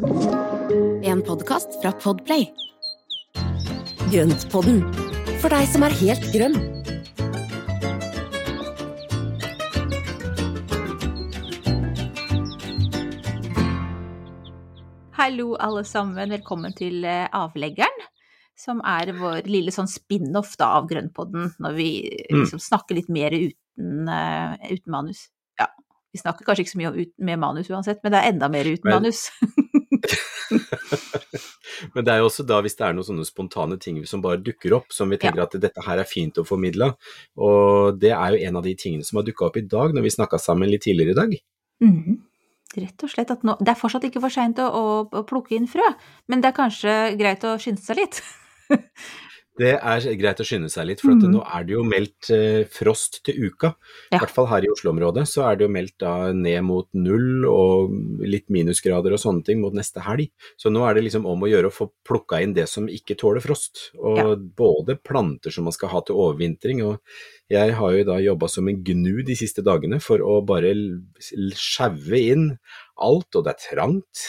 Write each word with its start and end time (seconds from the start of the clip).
En 0.00 1.22
podkast 1.26 1.80
fra 1.82 1.92
Podplay. 1.92 2.50
Grøntpodden, 4.12 4.82
for 5.40 5.48
deg 5.48 5.64
som 5.72 5.86
er 5.88 5.94
helt 6.02 6.26
grønn. 6.34 6.58
Hallo, 15.16 15.54
alle 15.56 15.82
sammen. 15.88 16.30
Velkommen 16.30 16.74
til 16.76 17.04
eh, 17.08 17.26
Avleggeren. 17.34 18.04
Som 18.56 18.80
er 18.88 19.10
vår 19.16 19.44
lille 19.52 19.72
sånn 19.74 19.88
spin-off 19.90 20.54
av 20.64 20.86
Grønnpodden, 20.88 21.50
når 21.60 21.74
vi 21.76 21.88
Mm. 22.30 22.40
liksom 22.42 22.60
snakker 22.60 22.94
litt 22.96 23.08
mer 23.12 23.30
uten, 23.32 24.08
uh, 24.08 24.56
uten 24.70 24.90
manus. 24.90 25.28
Ja, 25.60 25.66
vi 26.12 26.18
snakker 26.18 26.44
kanskje 26.46 26.64
ikke 26.64 26.72
så 26.72 26.78
mye 26.80 26.88
om 26.88 26.98
ut, 27.02 27.12
med 27.18 27.38
manus 27.38 27.68
uansett, 27.68 28.00
men 28.02 28.12
det 28.12 28.18
er 28.24 28.32
enda 28.32 28.48
mer 28.48 28.64
uten 28.64 28.84
Men- 28.84 28.94
manus. 29.02 29.30
Men 31.94 32.06
det 32.06 32.12
er 32.12 32.20
jo 32.20 32.28
også 32.28 32.44
da 32.46 32.60
hvis 32.64 32.76
det 32.78 32.86
er 32.86 32.96
noen 32.96 33.08
sånne 33.08 33.26
spontane 33.28 33.78
ting 33.82 33.98
som 34.08 34.22
bare 34.24 34.40
dukker 34.42 34.76
opp, 34.78 34.88
som 34.94 35.10
vi 35.12 35.18
tenker 35.20 35.44
at 35.44 35.56
dette 35.60 35.84
her 35.86 36.02
er 36.02 36.08
fint 36.08 36.38
å 36.40 36.46
formidle. 36.46 36.92
Og 37.36 37.98
det 38.00 38.12
er 38.14 38.28
jo 38.32 38.48
en 38.48 38.60
av 38.60 38.64
de 38.66 38.74
tingene 38.78 39.06
som 39.06 39.20
har 39.20 39.26
dukka 39.26 39.50
opp 39.50 39.60
i 39.60 39.66
dag, 39.66 39.94
når 39.96 40.06
vi 40.06 40.16
snakka 40.16 40.40
sammen 40.42 40.72
litt 40.72 40.84
tidligere 40.86 41.14
i 41.14 41.20
dag. 41.20 41.30
Mhm. 41.84 42.22
Rett 42.76 43.04
og 43.06 43.08
slett 43.08 43.30
at 43.32 43.44
nå 43.46 43.54
Det 43.62 43.70
er 43.72 43.78
fortsatt 43.78 44.04
ikke 44.04 44.20
for 44.20 44.32
seint 44.32 44.58
å, 44.60 44.66
å, 44.68 44.82
å 45.08 45.22
plukke 45.28 45.54
inn 45.56 45.68
frø, 45.70 45.86
men 46.28 46.42
det 46.42 46.50
er 46.50 46.58
kanskje 46.58 46.96
greit 47.16 47.46
å 47.46 47.56
skynde 47.62 47.84
seg 47.84 48.02
litt. 48.02 48.20
Det 49.58 49.70
er 49.80 50.00
greit 50.20 50.40
å 50.42 50.44
skynde 50.44 50.68
seg 50.68 50.86
litt, 50.86 51.00
for 51.00 51.14
Mhm. 51.16 51.32
nå 51.32 51.40
er 51.48 51.64
det 51.64 51.72
jo 51.72 51.82
meldt 51.82 52.30
eh, 52.30 52.64
frost 52.68 53.22
til 53.24 53.34
uka. 53.48 53.74
Ja. 54.12 54.18
I 54.18 54.20
hvert 54.20 54.30
fall 54.34 54.46
her 54.50 54.62
i 54.66 54.68
Oslo-området 54.68 55.24
så 55.26 55.46
er 55.50 55.56
det 55.56 55.64
jo 55.66 55.72
meldt 55.72 55.96
da 55.98 56.32
ned 56.32 56.62
mot 56.64 56.86
null 56.92 57.46
og 57.48 57.90
litt 58.20 58.48
minusgrader 58.52 59.12
og 59.16 59.18
sånne 59.22 59.44
ting 59.44 59.60
mot 59.62 59.72
neste 59.72 60.02
helg. 60.04 60.28
Så 60.60 60.68
nå 60.70 60.84
er 60.88 60.94
det 60.94 61.04
liksom 61.04 61.24
om 61.26 61.40
å 61.40 61.48
gjøre 61.48 61.70
å 61.70 61.72
få 61.72 61.90
plukka 62.04 62.42
inn 62.42 62.52
det 62.52 62.68
som 62.68 62.86
ikke 62.86 63.16
tåler 63.16 63.40
frost. 63.40 63.90
Og 63.98 64.16
Ja. 64.18 64.34
både 64.36 64.98
planter 65.02 65.50
som 65.50 65.64
man 65.64 65.72
skal 65.72 65.88
ha 65.88 66.00
til 66.02 66.16
overvintring, 66.16 66.84
og 66.84 67.00
jeg 67.48 67.72
har 67.72 67.92
jo 67.96 68.04
da 68.04 68.18
jobba 68.20 68.48
som 68.50 68.68
en 68.68 68.82
gnu 68.84 69.22
de 69.24 69.34
siste 69.34 69.62
dagene 69.64 70.02
for 70.02 70.18
å 70.18 70.44
bare 70.44 70.74
sjaue 71.54 72.18
inn 72.32 72.58
alt, 73.02 73.36
og 73.36 73.44
det 73.46 73.52
er 73.54 73.62
trangt. 73.62 74.24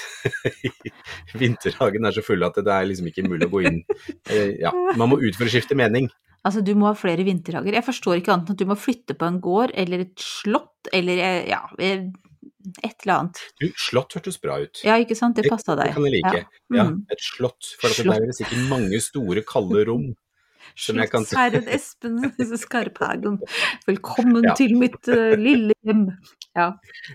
Vinterhagen 1.40 2.08
er 2.08 2.16
så 2.16 2.24
full 2.26 2.44
at 2.48 2.58
det 2.60 2.74
er 2.74 2.88
liksom 2.90 3.10
ikke 3.12 3.26
mulig 3.28 3.48
å 3.48 3.54
gå 3.54 3.64
inn. 3.70 3.82
Eh, 4.30 4.56
Ja, 4.62 4.72
man 4.98 5.12
må 5.14 5.20
ut 5.22 5.36
for 5.38 5.48
å 5.48 5.52
skifte 5.52 5.78
mening. 5.78 6.10
Altså, 6.48 6.62
du 6.64 6.74
må 6.80 6.88
ha 6.88 6.94
flere 6.96 7.26
vinterhager. 7.28 7.76
Jeg 7.76 7.84
forstår 7.84 8.20
ikke 8.22 8.32
annet 8.36 8.52
enn 8.52 8.56
at 8.56 8.62
du 8.62 8.70
må 8.70 8.78
flytte 8.80 9.16
på 9.20 9.28
en 9.28 9.40
gård 9.44 9.74
eller 9.76 10.06
et 10.06 10.22
slott 10.24 10.88
eller 10.96 11.20
eh, 11.20 11.42
ja, 11.50 11.64
eh, 11.82 12.06
et 12.84 13.04
eller 13.04 13.14
annet. 13.18 13.42
Du, 13.60 13.68
slott 13.80 14.16
hørtes 14.16 14.38
bra 14.44 14.60
ut. 14.64 14.80
Ja, 14.88 14.96
ikke 15.02 15.16
sant? 15.18 15.36
Det 15.40 15.50
passa 15.52 15.76
Det 15.80 15.90
kan 15.96 16.08
jeg 16.08 16.20
like. 16.20 16.46
Ja. 16.46 16.64
Ja, 16.78 16.88
Mm. 16.92 17.02
et 17.12 17.24
slott. 17.24 17.74
For 17.82 17.92
slott. 17.92 18.16
det 18.22 18.32
er 18.32 18.38
sikkert 18.44 18.70
mange 18.72 19.00
store, 19.04 19.44
kalde 19.48 19.84
rom. 19.88 20.08
Som 20.76 20.98
jeg 21.02 21.12
kan- 21.12 21.26
Slottsherren 21.26 21.68
Espen 21.68 22.58
Skarphagen, 22.64 23.40
velkommen 23.88 24.44
Ja. 24.44 24.54
til 24.58 24.76
mitt 24.78 25.00
uh, 25.08 25.36
lille 25.38 25.74
hjem. 25.86 26.08
Ja. 26.58 26.72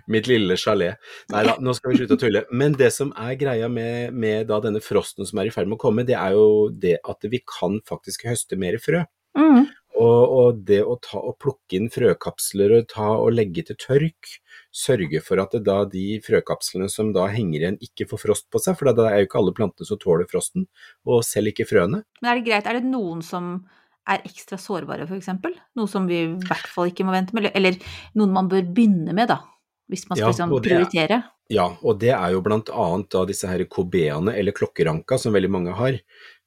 Mitt 0.08 0.28
lille 0.30 0.56
chalet. 0.56 0.96
Nei 1.32 1.42
da, 1.44 1.56
nå 1.58 1.74
skal 1.74 1.92
vi 1.92 1.98
slutte 2.02 2.16
å 2.16 2.22
tulle. 2.22 2.44
Men 2.54 2.72
det 2.78 2.92
som 2.94 3.12
er 3.18 3.34
greia 3.40 3.68
med, 3.68 4.12
med 4.14 4.46
da 4.48 4.60
denne 4.60 4.80
frosten 4.82 5.26
som 5.26 5.38
er 5.42 5.50
i 5.50 5.54
ferd 5.54 5.66
med 5.70 5.78
å 5.78 5.82
komme, 5.82 6.04
det 6.06 6.14
er 6.18 6.36
jo 6.36 6.68
det 6.70 6.98
at 7.04 7.26
vi 7.28 7.42
kan 7.46 7.80
faktisk 7.88 8.26
høste 8.30 8.58
mer 8.60 8.78
frø. 8.82 9.02
Mm. 9.38 9.66
Og, 10.02 10.32
og 10.38 10.62
det 10.66 10.80
å 10.82 10.96
ta 11.02 11.20
og 11.20 11.36
plukke 11.42 11.78
inn 11.78 11.90
frøkapsler 11.92 12.74
og 12.78 12.88
ta 12.90 13.10
og 13.14 13.34
legge 13.36 13.64
til 13.68 13.78
tørk, 13.78 14.32
sørge 14.74 15.20
for 15.24 15.42
at 15.42 15.54
det 15.54 15.62
da 15.68 15.82
de 15.88 16.16
frøkapslene 16.24 16.88
som 16.90 17.12
da 17.14 17.28
henger 17.30 17.60
igjen 17.60 17.78
ikke 17.84 18.08
får 18.10 18.22
frost 18.24 18.48
på 18.52 18.62
seg, 18.62 18.78
for 18.78 18.90
da 18.90 19.10
er 19.10 19.20
jo 19.22 19.28
ikke 19.28 19.38
alle 19.42 19.54
plantene 19.56 19.88
som 19.88 20.00
tåler 20.02 20.28
frosten, 20.30 20.66
og 21.06 21.22
selv 21.28 21.52
ikke 21.52 21.68
frøene. 21.68 22.02
Men 22.22 22.32
er 22.32 22.40
det 22.40 22.48
greit, 22.48 22.68
er 22.68 22.80
det 22.80 22.88
noen 22.88 23.22
som 23.26 23.54
er 24.08 24.24
ekstra 24.26 24.58
sårbare, 24.58 25.06
for 25.06 25.18
eksempel? 25.20 25.54
Noe 25.78 25.90
som 25.90 26.08
vi 26.10 26.24
i 26.24 26.32
hvert 26.48 26.66
fall 26.72 26.90
ikke 26.90 27.06
må 27.06 27.14
vente 27.14 27.36
med, 27.36 27.52
eller, 27.54 27.78
noen 28.18 28.34
man 28.34 28.50
bør 28.50 28.64
begynne 28.74 29.14
med, 29.14 29.30
da? 29.30 29.42
Hvis 29.92 30.06
man 30.08 30.16
skal 30.16 30.24
Ja, 30.24 30.32
liksom 30.32 30.56
prioritere? 30.64 31.20
er-? 31.20 31.30
Ja, 31.52 31.66
og 31.84 31.98
det 32.00 32.14
er 32.16 32.32
jo 32.32 32.40
blant 32.40 32.70
annet 32.72 33.10
da 33.12 33.26
disse 33.28 33.50
her 33.50 33.62
kobeaene, 33.68 34.32
eller 34.38 34.54
klokkeranka, 34.56 35.18
som 35.20 35.34
veldig 35.36 35.50
mange 35.52 35.74
har. 35.76 35.98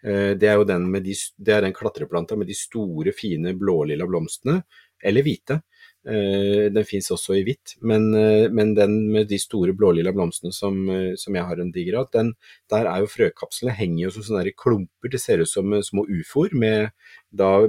Eh, 0.05 0.33
Det 0.37 0.49
er 0.49 0.59
jo 0.59 0.67
den, 0.69 0.89
med 0.91 1.03
de, 1.03 1.15
det 1.37 1.53
er 1.53 1.65
den 1.65 1.73
klatreplanta 1.73 2.37
med 2.37 2.47
de 2.47 2.57
store, 2.57 3.13
fine 3.15 3.55
blålilla 3.57 4.05
blomstene, 4.05 4.61
eller 5.03 5.25
hvite. 5.25 5.61
Eh, 6.05 6.69
Den 6.69 6.85
fins 6.85 7.09
også 7.11 7.35
i 7.39 7.43
hvitt, 7.43 7.75
men, 7.81 8.13
eh, 8.13 8.49
men 8.49 8.75
den 8.75 9.11
med 9.11 9.27
de 9.27 9.39
store 9.41 9.73
blålilla 9.73 10.13
blomstene 10.13 10.53
som, 10.53 10.75
som 11.17 11.35
jeg 11.35 11.43
har 11.43 11.59
en 11.59 11.71
diger 11.71 11.99
av, 11.99 12.11
der 12.13 12.85
er 12.85 12.99
jo 13.01 13.07
frøkapslene 13.09 13.73
henger 13.73 14.05
jo 14.05 14.11
som 14.11 14.23
sånne 14.29 14.53
klumper, 14.55 15.09
det 15.09 15.21
ser 15.21 15.41
ut 15.41 15.49
som 15.49 15.73
små 15.81 16.05
ufoer 16.05 16.53
med 16.53 16.91
da 17.31 17.67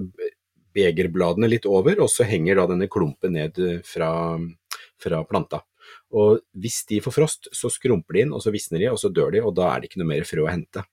begerbladene 0.77 1.49
litt 1.49 1.65
over, 1.65 1.99
og 2.01 2.11
så 2.13 2.27
henger 2.29 2.57
da 2.57 2.67
denne 2.67 2.89
klumpen 2.89 3.33
ned 3.33 3.57
fra, 3.85 4.37
fra 5.01 5.23
planta. 5.25 5.63
Og 6.13 6.43
hvis 6.53 6.85
de 6.91 7.01
får 7.01 7.15
frost, 7.15 7.49
så 7.57 7.71
skrumper 7.73 8.13
de 8.13 8.27
inn, 8.27 8.35
og 8.37 8.43
så 8.45 8.53
visner 8.53 8.83
de, 8.83 8.91
og 8.93 9.01
så 9.01 9.09
dør 9.09 9.33
de, 9.33 9.41
og 9.41 9.55
da 9.57 9.71
er 9.73 9.81
det 9.81 9.89
ikke 9.91 10.03
noe 10.03 10.13
mer 10.13 10.29
frø 10.29 10.45
å 10.45 10.53
hente. 10.53 10.85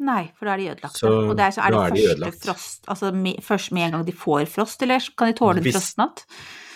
Nei, 0.00 0.30
for 0.32 0.48
da 0.48 0.54
er 0.54 0.60
de 0.62 0.68
ødelagte. 0.72 0.96
Så 0.96 1.10
og 1.12 1.34
det 1.36 1.44
er, 1.44 1.52
så 1.52 1.60
er 1.60 1.74
det 1.74 1.80
de 1.80 2.00
første 2.00 2.14
ødelagt. 2.14 2.44
frost, 2.46 2.86
altså 2.88 3.10
med, 3.12 3.42
først 3.44 3.72
med 3.76 3.82
en 3.84 3.94
gang 3.98 4.04
de 4.06 4.14
får 4.16 4.46
frost, 4.48 4.82
eller 4.86 5.08
kan 5.16 5.28
de 5.28 5.36
tåle 5.36 5.60
en 5.60 5.66
Hvis- 5.66 5.76
frostnatt? 5.76 6.22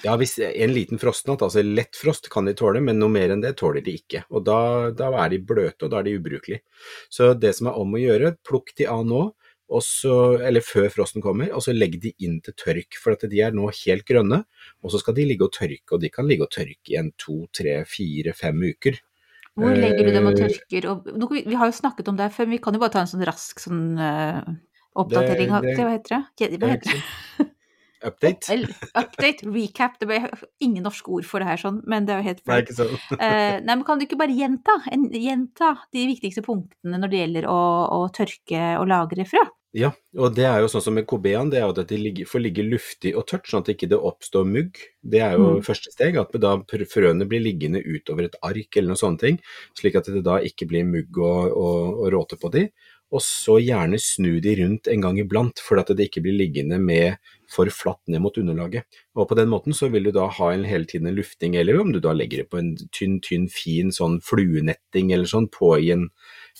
Ja, 0.04 0.16
hvis 0.20 0.34
en 0.44 0.74
liten 0.74 1.00
frostnatt, 1.00 1.40
altså 1.40 1.62
lett 1.64 1.96
frost, 1.96 2.28
kan 2.28 2.44
de 2.44 2.52
tåle, 2.52 2.82
men 2.84 2.98
noe 3.00 3.08
mer 3.08 3.30
enn 3.32 3.40
det 3.40 3.54
tåler 3.56 3.80
de 3.82 3.94
ikke. 3.96 4.26
Og 4.30 4.44
da, 4.44 4.90
da 4.92 5.08
er 5.24 5.30
de 5.32 5.38
bløte, 5.38 5.86
og 5.86 5.90
da 5.94 6.02
er 6.02 6.02
de 6.10 6.18
ubrukelige. 6.18 6.60
Så 7.08 7.32
det 7.40 7.54
som 7.56 7.68
er 7.68 7.78
om 7.80 7.96
å 7.96 8.02
gjøre, 8.02 8.34
plukk 8.44 8.74
de 8.76 8.84
av 8.92 9.06
nå, 9.08 9.22
og 9.70 9.80
så, 9.82 10.36
eller 10.44 10.60
før 10.60 10.90
frosten 10.92 11.22
kommer, 11.24 11.48
og 11.56 11.64
så 11.64 11.72
legg 11.72 11.96
de 12.02 12.12
inn 12.20 12.36
til 12.44 12.52
tørk, 12.52 12.98
for 13.00 13.16
at 13.16 13.24
de 13.30 13.40
er 13.40 13.56
nå 13.56 13.70
helt 13.72 14.04
grønne, 14.04 14.44
og 14.84 14.92
så 14.92 15.00
skal 15.00 15.16
de 15.16 15.24
ligge 15.24 15.48
og 15.48 15.56
tørke, 15.56 15.96
og 15.96 16.00
de 16.04 16.10
kan 16.12 16.28
ligge 16.28 16.44
og 16.44 16.52
tørke 16.52 16.92
i 16.92 16.98
en 17.00 17.10
to, 17.16 17.46
tre, 17.48 17.80
fire, 17.88 18.34
fem 18.36 18.60
uker. 18.60 19.00
Hvor 19.54 19.76
legger 19.78 20.08
du 20.08 20.12
dem 20.14 20.26
og 20.26 20.34
Eh, 20.34 20.48
tørker? 20.48 20.86
Og, 20.90 21.32
vi, 21.32 21.54
har 21.54 21.70
jo 21.70 21.74
snakket 21.76 22.08
om 22.10 22.16
det 22.18 22.26
her 22.26 22.34
før, 22.34 22.48
men 22.48 22.56
vi 22.56 22.62
kan 22.64 22.74
jo 22.74 22.82
bare 22.82 22.94
ta 22.96 23.04
en 23.04 23.10
sånn 23.10 23.26
rask 23.26 23.62
sånn 23.62 23.82
uh, 24.00 24.42
oppdatering 24.98 25.52
av 25.54 25.66
Hva 25.66 25.90
heter 25.92 26.16
det? 26.16 26.22
Hva 26.58 26.72
heter 26.74 26.90
det? 26.90 27.50
Update? 28.04 28.56
Update, 28.92 29.46
recap, 29.48 29.94
det 30.00 30.08
ble 30.10 30.18
ingen 30.60 30.84
norske 30.84 31.08
ord 31.08 31.24
for 31.24 31.40
det 31.40 31.48
her 31.48 31.60
sånn, 31.60 31.80
men 31.88 32.04
det 32.04 32.12
er 32.12 32.20
jo 32.20 32.26
helt 32.26 32.42
Nei, 32.50 32.58
ikke 32.60 32.76
sant? 32.76 33.06
Eh, 33.16 33.56
nei, 33.64 33.76
men 33.78 33.84
kan 33.86 34.00
du 34.00 34.04
ikke 34.04 34.18
bare 34.20 34.36
gjenta, 34.36 34.76
en, 34.92 35.06
gjenta 35.08 35.70
de 35.94 36.04
viktigste 36.10 36.44
punktene 36.44 37.00
når 37.00 37.12
det 37.12 37.22
gjelder 37.22 37.48
å, 37.48 37.60
å 37.96 38.00
tørke 38.12 38.74
og 38.80 38.90
lagre 38.90 39.24
frø? 39.28 39.44
Ja, 39.74 39.88
og 40.22 40.36
det 40.36 40.44
er 40.46 40.60
jo 40.62 40.68
sånn 40.70 40.84
som 40.84 40.94
med 40.94 41.06
kobean, 41.10 41.48
det 41.50 41.58
er 41.58 41.64
jo 41.66 41.72
at 41.74 41.88
de 41.90 41.96
ligger, 41.98 42.28
får 42.30 42.42
ligge 42.44 42.62
luftig 42.62 43.10
og 43.18 43.24
tørt, 43.26 43.48
sånn 43.50 43.64
at 43.64 43.66
det 43.66 43.74
ikke 43.74 43.98
oppstår 43.98 44.46
mugg. 44.46 44.78
Det 45.02 45.18
er 45.18 45.32
jo 45.34 45.56
Mm. 45.56 45.64
første 45.66 45.90
steg, 45.90 46.16
at 46.16 46.30
da 46.38 46.52
frøene 46.62 47.26
blir 47.26 47.42
liggende 47.42 47.82
utover 47.82 48.28
et 48.28 48.36
ark 48.40 48.76
eller 48.76 48.94
noen 48.94 49.02
sånne 49.02 49.18
ting, 49.18 49.40
slik 49.74 49.96
at 49.98 50.06
det 50.06 50.22
da 50.22 50.38
ikke 50.38 50.68
blir 50.70 50.84
mugg 50.86 51.18
og, 51.18 51.50
og, 51.50 51.98
og 52.04 52.12
råte 52.14 52.38
på 52.38 52.52
de. 52.54 52.68
Og 53.14 53.20
så 53.20 53.58
gjerne 53.62 53.98
snu 53.98 54.40
de 54.40 54.54
rundt 54.62 54.88
en 54.90 55.00
gang 55.00 55.18
iblant, 55.18 55.58
for 55.58 55.78
at 55.78 55.90
det 55.94 56.08
ikke 56.08 56.22
blir 56.22 56.38
liggende 56.38 56.78
med 56.80 57.18
for 57.50 57.66
flatt 57.70 58.00
ned 58.10 58.22
mot 58.22 58.34
underlaget. 58.38 58.84
Og 59.14 59.28
på 59.28 59.36
den 59.38 59.50
måten 59.50 59.74
så 59.74 59.90
vil 59.90 60.04
du 60.04 60.12
da 60.12 60.28
ha 60.28 60.52
en 60.52 60.64
hele 60.64 60.86
tiden 60.86 61.06
en 61.06 61.14
lufting, 61.18 61.54
eller 61.56 61.78
om 61.80 61.92
du 61.92 62.00
da 62.00 62.14
legger 62.14 62.42
det 62.42 62.50
på 62.50 62.58
en 62.58 62.76
tynn, 62.94 63.20
tynn, 63.20 63.46
fin 63.50 63.90
sånn 63.94 64.20
fluenetting 64.24 65.12
eller 65.12 65.26
sånn 65.30 65.46
på 65.50 65.74
i 65.78 65.90
en 65.94 66.08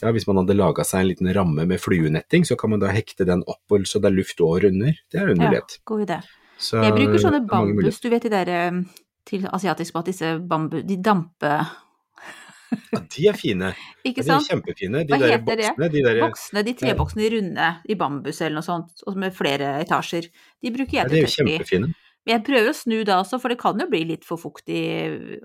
ja, 0.02 0.10
hvis 0.12 0.26
man 0.26 0.40
hadde 0.42 0.56
laga 0.58 0.84
seg 0.86 1.04
en 1.04 1.08
liten 1.12 1.30
ramme 1.36 1.66
med 1.70 1.80
fluenetting, 1.80 2.44
så 2.48 2.56
kan 2.58 2.70
man 2.74 2.80
da 2.82 2.90
hekte 2.94 3.26
den 3.28 3.44
opp 3.46 3.76
så 3.86 4.00
det 4.02 4.10
er 4.10 4.16
luft 4.16 4.40
over 4.42 4.66
under. 4.70 4.92
Det 5.12 5.20
er 5.20 5.30
en 5.32 5.38
mulighet. 5.38 5.78
Ja, 5.78 5.84
god 5.86 6.04
idé. 6.08 6.18
Så 6.58 6.82
Jeg 6.82 6.94
bruker 6.96 7.18
sånne 7.22 7.40
det 7.42 7.48
bambus, 7.50 8.00
du 8.00 8.08
vet 8.12 8.22
de 8.26 8.30
der 8.32 8.48
eh, 8.54 8.82
til 9.26 9.46
asiatisk 9.50 9.94
mat, 9.94 10.06
disse 10.10 10.34
bambu, 10.40 10.80
de 10.86 10.96
dampe... 11.02 11.54
Ja, 12.90 12.98
de 12.98 13.26
er 13.30 13.36
fine. 13.38 13.68
Ikke 14.08 14.22
Ja, 14.24 14.34
de 14.34 14.34
er 14.40 14.46
kjempefine. 14.48 15.02
De 15.06 15.12
Hva 15.14 15.18
der 15.22 15.34
heter 15.36 15.58
det? 15.60 15.68
boksene, 15.74 15.88
de 15.92 16.00
der, 16.02 16.20
Boksene, 16.24 16.62
de 16.66 16.72
treboksene, 16.80 17.22
de 17.22 17.28
runde, 17.36 17.68
i 17.86 17.96
bambus 18.00 18.40
eller 18.42 18.56
noe 18.58 18.66
sånt, 18.66 19.04
og 19.06 19.18
med 19.20 19.34
flere 19.36 19.68
etasjer, 19.84 20.26
de 20.62 20.72
bruker 20.74 20.98
ja, 20.98 21.04
jeg 21.04 21.12
til 21.12 21.20
jo 21.20 21.28
tørk 21.28 21.34
i. 21.34 21.52
kjempefine. 21.54 21.90
Men 22.24 22.32
jeg 22.34 22.42
prøver 22.48 22.70
å 22.72 22.74
snu 22.78 22.96
da 23.06 23.20
også, 23.20 23.38
for 23.42 23.52
det 23.52 23.58
kan 23.60 23.78
jo 23.78 23.86
bli 23.92 24.00
litt 24.08 24.24
for 24.26 24.40
fuktig, 24.40 24.80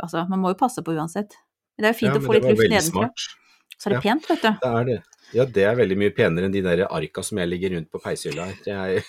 altså 0.01 0.23
man 0.31 0.41
må 0.41 0.53
jo 0.55 0.59
passe 0.61 0.81
på 0.85 0.95
uansett. 0.95 1.35
Men 1.77 1.85
det 1.85 1.89
er 1.91 1.93
jo 1.93 1.99
fint 1.99 2.15
Ja, 2.15 2.21
å 2.21 2.25
få 2.25 2.33
det 2.33 2.41
litt 2.41 2.49
luft 2.55 2.71
nedenfra. 2.71 3.09
smart. 3.11 3.27
Så 3.77 3.87
er 3.89 3.95
det 3.95 3.99
Ja. 3.99 4.01
pent, 4.07 4.27
vet 4.29 4.41
du. 4.41 4.49
Det 4.63 4.71
er 4.79 4.83
det. 4.85 5.03
Ja, 5.33 5.45
det 5.45 5.63
er 5.63 5.75
veldig 5.77 5.97
mye 5.97 6.09
penere 6.15 6.45
enn 6.49 6.51
de 6.55 6.61
der 6.65 6.87
arka 6.89 7.21
som 7.23 7.37
jeg 7.37 7.47
ligger 7.49 7.75
rundt 7.75 7.91
på 7.91 8.01
peishylla 8.01 8.47
her. 8.49 8.55
Jeg 8.65 9.03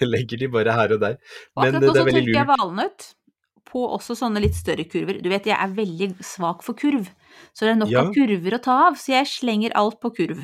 legger 0.10 0.40
de 0.40 0.48
bare 0.50 0.72
her 0.74 0.94
og 0.96 1.00
der. 1.02 1.16
Men 1.56 1.74
akkurat 1.76 1.80
det, 1.80 1.86
nå 1.88 1.94
det 1.94 2.00
er 2.00 2.08
veldig 2.08 2.20
tørker 2.20 2.34
jeg 2.34 2.46
lurt. 2.46 2.58
valnøtt 2.60 3.08
på 3.70 3.82
også 3.94 4.16
sånne 4.18 4.40
litt 4.42 4.56
større 4.58 4.84
kurver. 4.90 5.20
Du 5.22 5.28
vet, 5.30 5.44
jeg 5.46 5.54
er 5.54 5.74
veldig 5.76 6.08
svak 6.26 6.64
for 6.66 6.74
kurv, 6.74 7.06
så 7.54 7.66
det 7.68 7.74
er 7.76 7.78
nok 7.84 7.90
Ja. 7.92 8.00
av 8.02 8.14
kurver 8.16 8.56
å 8.56 8.62
ta 8.64 8.76
av, 8.88 8.94
så 8.98 9.12
jeg 9.14 9.26
slenger 9.30 9.70
alt 9.78 10.00
på 10.02 10.10
kurv. 10.16 10.40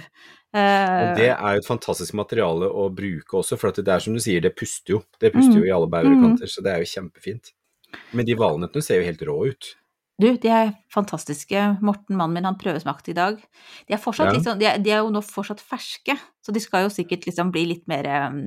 Eh, 0.55 1.03
Og 1.11 1.17
det 1.19 1.31
er 1.35 1.57
jo 1.57 1.59
et 1.59 1.67
fantastisk 1.67 2.15
materiale 2.15 2.69
å 2.71 2.87
bruke 2.95 3.35
også, 3.41 3.59
for 3.59 3.73
det 3.73 3.89
er 3.89 3.99
som 4.01 4.15
du 4.15 4.21
sier, 4.21 4.41
det 4.41 4.55
puster 4.55 4.95
jo. 4.95 5.03
Det 5.19 5.33
puster 5.35 5.59
jo 5.59 5.65
i 5.67 5.75
alle 5.75 5.89
bauger 5.91 6.13
og 6.15 6.21
Mm. 6.23 6.23
kanter, 6.39 6.47
så 6.47 6.63
det 6.63 6.73
er 6.73 6.79
jo 6.85 6.93
kjempefint. 7.01 7.51
Men 8.13 8.25
de 8.27 8.35
valnøttene 8.37 8.83
ser 8.83 9.01
jo 9.03 9.07
helt 9.11 9.21
rå 9.27 9.49
ut. 9.51 9.75
Du, 10.21 10.31
de 10.41 10.49
er 10.49 10.71
fantastiske. 10.93 11.63
Morten, 11.85 12.17
mannen 12.17 12.39
min, 12.39 12.47
han 12.49 12.57
prøvesmakte 12.61 13.13
i 13.13 13.17
dag. 13.17 13.41
De 13.89 13.93
er 13.97 14.01
fortsatt 14.01 14.33
Ja. 14.33 14.41
sånn, 14.41 14.59
de 14.63 14.65
er, 14.71 14.79
de 14.81 14.91
er 14.95 15.03
jo 15.05 15.11
nå 15.13 15.21
fortsatt 15.25 15.61
ferske, 15.61 16.17
så 16.41 16.55
de 16.57 16.61
skal 16.65 16.87
jo 16.87 16.93
sikkert 16.95 17.27
liksom 17.29 17.51
bli 17.53 17.67
litt 17.75 17.85
mer 17.91 18.09
um, 18.31 18.39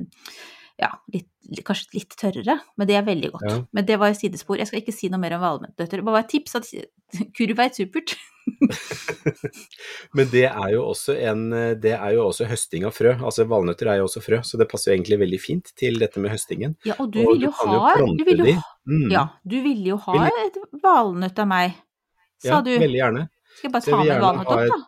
ja, 0.80 0.90
litt, 1.14 1.28
kanskje 1.66 1.94
litt 2.00 2.16
tørrere, 2.18 2.56
men 2.76 2.88
det 2.88 2.96
er 2.98 3.06
veldig 3.06 3.30
godt. 3.36 3.46
Ja. 3.50 3.58
Men 3.76 3.86
det 3.86 3.98
var 4.00 4.14
sidespor. 4.18 4.58
Jeg 4.58 4.66
skal 4.70 4.80
ikke 4.82 4.96
si 4.96 5.10
noe 5.12 5.20
mer 5.22 5.36
om 5.36 5.42
valnøtter. 5.44 6.02
Bare 6.02 6.24
et 6.24 6.30
tips 6.32 6.56
at 6.58 6.66
kurv 7.38 7.62
er 7.62 7.70
supert. 7.76 8.16
Men 10.16 10.28
det 10.32 10.44
er 10.48 10.68
jo 10.74 10.82
også 10.90 11.14
en 11.30 11.44
Det 11.80 11.92
er 11.96 12.14
jo 12.16 12.26
også 12.28 12.46
høsting 12.50 12.84
av 12.88 12.94
frø. 12.96 13.14
Altså 13.18 13.46
valnøtter 13.48 13.90
er 13.92 14.00
jo 14.00 14.06
også 14.08 14.22
frø, 14.24 14.40
så 14.46 14.60
det 14.60 14.68
passer 14.70 14.90
jo 14.92 14.96
egentlig 14.98 15.18
veldig 15.22 15.40
fint 15.42 15.72
til 15.78 15.98
dette 16.02 16.20
med 16.22 16.34
høstingen. 16.34 16.76
Ja, 16.86 16.96
og 16.98 17.10
du 17.14 17.20
Og 17.24 17.34
vil 17.34 17.46
jo 17.48 17.52
ha 17.60 17.96
Du 18.16 18.24
vil 18.28 18.44
jo 18.46 18.54
ha 18.58 18.66
Mm. 18.90 19.10
Ja, 19.12 19.26
du 19.46 19.58
ville 19.62 19.90
jo 19.92 19.96
ha 20.06 20.12
Vil 20.16 20.38
et 20.46 20.54
valnøtt 20.82 21.38
av 21.38 21.46
meg, 21.46 21.74
sa 22.40 22.48
Ja, 22.56 22.60
du. 22.64 22.70
veldig 22.80 22.96
gjerne. 22.98 23.26
Skal 23.58 23.68
jeg 23.68 23.72
bare 23.74 23.84
ta 23.84 23.98
med 24.00 24.22
valnøtt 24.24 24.48
opp, 24.50 24.72
da? 24.72 24.78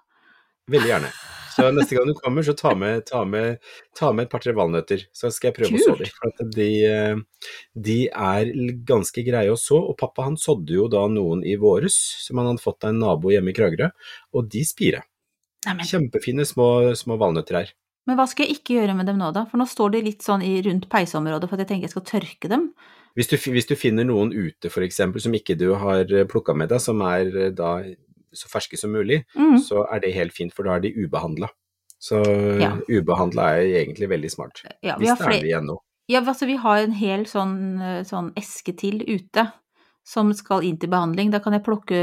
Veldig 0.72 0.88
gjerne. 0.88 1.10
Så 1.52 1.69
neste 1.75 1.96
gang 1.96 2.08
du 2.08 2.14
kommer, 2.16 2.44
så 2.46 2.54
ta 2.56 2.72
med, 2.78 3.04
ta 3.08 3.22
med, 3.28 3.60
ta 3.99 4.12
med 4.16 4.26
et 4.26 4.32
par-tre 4.32 4.54
valnøtter, 4.56 5.04
så 5.12 5.31
skal 5.32 5.50
jeg 5.50 5.58
prøve 5.58 5.78
å 5.78 5.84
så 5.84 5.96
dem. 6.00 6.12
For 6.16 6.52
de, 6.56 6.69
eh, 6.88 7.52
de 7.88 7.99
er 8.08 8.52
ganske 8.88 9.25
greie 9.26 9.52
å 9.52 9.58
så, 9.60 9.78
og 9.78 9.99
pappa 10.00 10.26
han 10.28 10.38
sådde 10.40 10.76
jo 10.78 10.88
da 10.93 11.04
noen 11.12 11.44
i 11.44 11.58
våres, 11.60 11.96
som 12.25 12.40
han 12.40 12.52
hadde 12.52 12.64
fått 12.64 12.87
av 12.87 12.94
en 12.94 13.02
nabo 13.04 13.32
hjemme 13.34 13.52
i 13.52 13.56
Kragerø, 13.56 13.93
og 14.32 14.49
de 14.52 14.64
spirer. 14.66 15.04
Neimen, 15.66 15.87
Kjempefine 15.87 16.46
små, 16.49 16.69
små 16.99 17.19
valnøtter 17.20 17.60
her. 17.60 17.75
men 18.08 18.16
hva 18.19 18.25
skal 18.26 18.48
jeg 18.48 18.58
ikke 18.58 18.81
gjøre 18.81 18.96
med 18.98 19.06
dem 19.06 19.20
nå, 19.20 19.28
da? 19.31 19.44
For 19.46 19.60
nå 19.60 19.69
står 19.70 19.93
de 19.94 20.00
litt 20.08 20.25
sånn 20.26 20.43
i, 20.43 20.56
rundt 20.66 20.88
peisområdet 20.90 21.46
for 21.46 21.60
jeg 21.62 21.69
tenker 21.70 21.87
jeg 21.87 21.94
skal 21.94 22.08
tørke 22.08 22.50
dem. 22.50 22.72
Hvis 23.14 23.28
du, 23.31 23.37
hvis 23.52 23.69
du 23.69 23.76
finner 23.76 24.08
noen 24.08 24.32
ute 24.32 24.72
for 24.72 24.82
eksempel 24.82 25.22
som 25.22 25.34
ikke 25.37 25.55
du 25.60 25.69
har 25.78 26.08
plukka 26.32 26.56
med 26.56 26.72
deg, 26.72 26.81
som 26.82 27.02
er 27.06 27.28
eh, 27.37 27.52
da 27.55 27.76
så 28.34 28.49
ferske 28.49 28.79
som 28.79 28.90
mulig, 28.93 29.25
Mm. 29.37 29.58
så 29.58 29.87
er 29.93 30.00
det 30.00 30.14
helt 30.14 30.32
fint, 30.32 30.52
for 30.52 30.64
da 30.64 30.76
er 30.76 30.81
de 30.81 30.93
ubehandla. 30.94 31.49
Så 32.00 32.19
Ja. 32.61 32.76
ubehandla 32.88 33.43
er 33.58 33.84
egentlig 33.84 34.08
veldig 34.08 34.31
smart. 34.31 34.62
Ja, 34.82 34.96
Hvis 34.96 35.17
det 35.19 35.20
er 35.26 35.31
vi 35.31 35.40
det 35.40 35.49
igjen 35.50 35.67
nå. 35.67 35.79
ja, 36.08 36.20
altså, 36.20 36.46
vi 36.46 36.56
har 36.56 36.79
en 36.79 36.93
hel 36.93 37.25
sånn, 37.25 37.81
eh, 37.81 38.02
sånn 38.02 38.32
eske 38.34 38.76
til 38.76 39.00
ute 39.06 39.52
som 40.05 40.32
skal 40.34 40.64
inn 40.64 40.76
til 40.79 40.90
behandling. 40.90 41.31
Da 41.31 41.38
kan 41.38 41.52
jeg 41.52 41.62
plukke, 41.62 42.00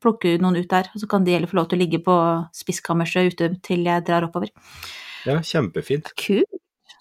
plukke 0.00 0.38
noen 0.40 0.56
ut 0.58 0.68
der, 0.68 0.88
og 0.92 1.00
så 1.00 1.08
kan 1.08 1.22
de 1.24 1.32
heller 1.32 1.46
få 1.46 1.54
lov 1.60 1.68
til 1.68 1.78
å 1.78 1.82
ligge 1.84 2.02
på 2.02 2.16
spiskammerset 2.52 3.32
ute 3.32 3.62
til 3.62 3.84
jeg 3.84 4.04
drar 4.04 4.22
oppover. 4.26 4.48
Ja, 5.24 5.38
kjempefint. 5.38 6.12
Kult! 6.16 6.44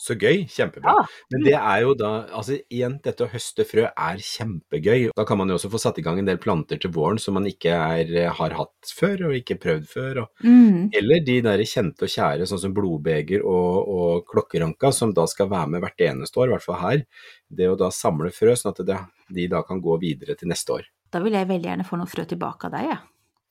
Så 0.06 0.13
gøy, 0.22 0.44
kjempebra. 0.52 0.94
Men 1.34 1.46
det 1.48 1.56
er 1.57 1.80
jo 1.81 1.96
da, 1.98 2.10
altså 2.30 2.60
igjen, 2.69 3.00
dette 3.02 3.25
å 3.25 3.30
høste 3.31 3.66
frø 3.66 3.88
er 3.90 4.19
kjempegøy. 4.22 5.07
Da 5.18 5.25
kan 5.25 5.40
man 5.40 5.50
jo 5.50 5.56
også 5.57 5.72
få 5.74 5.80
satt 5.81 5.98
i 5.98 6.04
gang 6.06 6.19
en 6.22 6.28
del 6.30 6.38
planter 6.42 6.78
til 6.81 6.92
våren 6.94 7.18
som 7.22 7.34
man 7.40 7.48
ikke 7.50 7.74
er, 7.74 8.12
har 8.38 8.54
hatt 8.60 8.92
før, 8.94 9.31
og 9.31 9.38
ikke 9.40 9.57
prøvd 9.63 9.88
før. 9.90 10.19
Og, 10.25 10.44
Mm. 10.46 10.92
eller 10.94 11.24
de 11.25 11.40
der 11.42 11.63
kjente 11.66 12.06
og 12.06 12.12
kjære, 12.13 12.46
sånn 12.46 12.62
som 12.62 12.75
blodbeger 12.75 13.42
og, 13.42 13.90
og 13.96 14.28
klokkeranka, 14.30 14.92
som 14.94 15.13
da 15.16 15.25
skal 15.31 15.50
være 15.50 15.74
med 15.74 15.81
hvert 15.81 16.06
eneste 16.06 16.38
år, 16.38 16.51
i 16.51 16.56
hvert 16.56 16.68
fall 16.68 16.81
her. 16.84 17.04
Det 17.50 17.72
å 17.72 17.78
da 17.80 17.90
samle 17.90 18.30
frø, 18.36 18.54
sånn 18.54 18.75
at 18.75 18.86
det, 18.86 19.00
de 19.34 19.48
da 19.48 19.63
kan 19.66 19.81
gå 19.81 19.98
videre 20.01 20.38
til 20.38 20.51
neste 20.54 20.78
år. 20.78 20.86
Da 21.10 21.24
vil 21.24 21.34
jeg 21.34 21.48
veldig 21.50 21.72
gjerne 21.72 21.88
få 21.88 21.98
noen 21.98 22.12
frø 22.12 22.28
tilbake 22.30 22.69
av 22.69 22.78
deg, 22.78 22.94
jeg. 22.94 23.01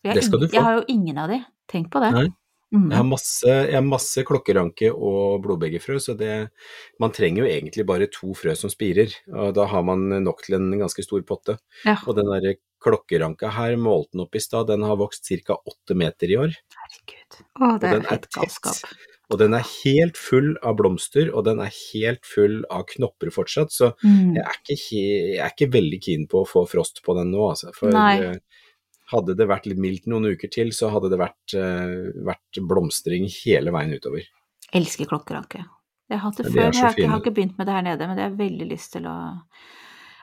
For 0.05 0.21
jeg, 0.21 0.31
du 0.31 0.47
få. 0.47 0.53
jeg 0.53 0.63
har 0.63 0.75
jo 0.79 0.85
ingen 0.93 1.19
av 1.19 1.31
de. 1.33 1.43
Tenk 1.67 1.91
på 1.91 2.01
det. 2.05 2.11
Nei. 2.13 2.27
Mm. 2.75 2.89
Jeg 2.91 2.99
har 2.99 3.07
masse, 3.07 3.55
jeg 3.71 3.77
har 3.79 3.87
masse 3.87 4.25
klokkeranke 4.27 4.91
og 4.93 5.41
blodbegerfrø, 5.45 6.01
så 6.03 6.17
det, 6.19 6.33
man 6.99 7.15
trenger 7.15 7.45
jo 7.45 7.51
egentlig 7.53 7.87
bare 7.87 8.11
to 8.11 8.35
frø 8.35 8.57
som 8.59 8.73
spirer, 8.73 9.15
og 9.31 9.55
da 9.55 9.69
har 9.71 9.85
man 9.87 10.09
nok 10.25 10.43
til 10.43 10.59
en 10.59 10.73
ganske 10.81 11.07
stor 11.07 11.23
potte. 11.29 11.59
Ja. 11.87 11.97
Og 12.09 12.19
den 12.19 12.31
der 12.33 12.57
klokkeranka 12.85 13.49
her, 13.55 13.79
målte 13.81 14.13
den 14.17 14.27
opp 14.27 14.37
i 14.37 14.43
stad, 14.43 14.67
den 14.69 14.83
har 14.85 14.99
vokst 15.01 15.31
ca. 15.47 15.57
åtte 15.57 15.97
meter 15.97 16.35
i 16.35 16.37
år. 16.37 16.57
Herregud. 16.83 17.43
Å, 17.55 17.75
det 17.81 17.93
er 17.93 18.01
er 18.03 18.09
helt 18.11 18.31
galskap. 18.35 18.97
Og 19.33 19.39
den 19.41 19.55
er 19.57 19.65
helt 19.65 20.19
full 20.21 20.51
av 20.61 20.77
blomster, 20.77 21.31
og 21.33 21.47
den 21.47 21.63
er 21.65 21.73
helt 21.73 22.27
full 22.29 22.59
av 22.69 22.85
knopper 22.91 23.31
fortsatt, 23.33 23.73
så 23.73 23.95
Mm. 24.05 24.35
jeg 24.37 24.45
er 24.45 24.59
ikke, 24.61 24.77
jeg 24.91 25.39
er 25.41 25.55
ikke 25.55 25.73
veldig 25.73 26.01
keen 26.05 26.27
på 26.29 26.43
å 26.43 26.49
få 26.49 26.67
frost 26.69 27.01
på 27.07 27.17
den 27.17 27.31
nå, 27.33 27.49
altså. 27.55 27.73
For 27.75 27.89
Nei. 27.91 28.37
Hadde 29.15 29.37
det 29.39 29.47
vært 29.51 29.69
litt 29.71 29.81
mildt 29.81 30.09
noen 30.11 30.27
uker 30.35 30.51
til, 30.53 30.73
så 30.75 30.91
hadde 30.93 31.11
det 31.13 31.21
vært, 31.23 31.55
eh, 31.57 32.11
vært 32.27 32.61
blomstring 32.69 33.27
hele 33.45 33.73
veien 33.75 33.95
utover. 33.97 34.27
Elsker 34.75 35.07
klokkeranke. 35.11 35.65
Jeg 36.11 36.19
har 36.21 36.27
hatt 36.29 36.37
det 36.43 36.51
før, 36.53 36.67
jeg 36.69 36.83
har, 36.83 36.93
ikke, 36.93 37.01
jeg 37.03 37.11
har 37.11 37.21
ikke 37.23 37.35
begynt 37.39 37.57
med 37.59 37.67
det 37.71 37.75
her 37.79 37.83
nede. 37.87 38.07
Men 38.07 38.17
det 38.19 38.23
har 38.27 38.31
jeg 38.35 38.41
veldig 38.45 38.67
lyst 38.75 38.93
til 38.93 39.07
å 39.09 39.17